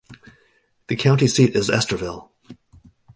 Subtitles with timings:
[0.87, 2.31] The county seat is Estherville.